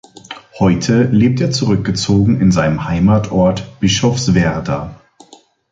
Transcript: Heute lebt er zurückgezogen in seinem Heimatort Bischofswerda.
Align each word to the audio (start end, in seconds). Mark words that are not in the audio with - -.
Heute 0.57 1.03
lebt 1.11 1.41
er 1.41 1.51
zurückgezogen 1.51 2.41
in 2.41 2.51
seinem 2.51 2.85
Heimatort 2.85 3.79
Bischofswerda. 3.79 4.99